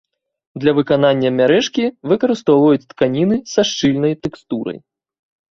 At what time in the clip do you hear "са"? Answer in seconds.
3.53-3.61